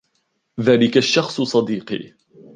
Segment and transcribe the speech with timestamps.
[0.59, 2.13] ذاك الشخص صديقي.